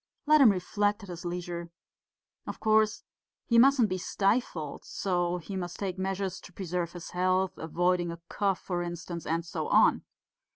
[0.25, 1.69] Let him reflect at his leisure.
[2.47, 3.03] Of course
[3.45, 8.09] he mustn't be stifled, and so he must take measures to preserve his health, avoiding
[8.11, 10.03] a cough, for instance, and so on....